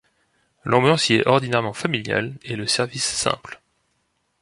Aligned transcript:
L'ambiance 0.63 1.11
y 1.11 1.17
est 1.17 1.27
ordinairement 1.27 1.73
familiale 1.73 2.33
et 2.41 2.55
le 2.55 2.65
service 2.65 3.05
simple. 3.05 3.61